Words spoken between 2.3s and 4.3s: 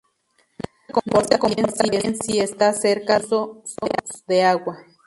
está cerca de cursos